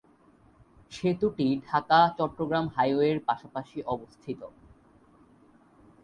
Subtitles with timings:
[0.91, 4.41] সেতুটি ঢাকা-চট্টগ্রাম হাইওয়ের পাশাপাশি অবস্থিত।